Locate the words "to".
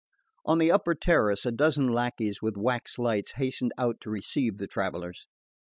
4.01-4.09